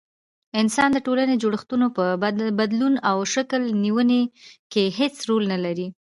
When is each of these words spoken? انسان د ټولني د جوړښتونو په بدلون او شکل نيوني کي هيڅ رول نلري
انسان 0.61 0.89
د 0.93 0.97
ټولني 1.05 1.35
د 1.37 1.41
جوړښتونو 1.43 1.87
په 1.97 2.05
بدلون 2.59 2.93
او 3.09 3.17
شکل 3.33 3.61
نيوني 3.83 4.21
کي 4.71 4.83
هيڅ 4.97 5.15
رول 5.29 5.43
نلري 5.53 5.87